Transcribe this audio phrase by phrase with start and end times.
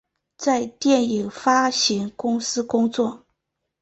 [0.35, 3.23] 在电影发行公司工作。